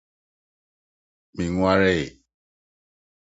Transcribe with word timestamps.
Menwareeɛ. 1.35 2.07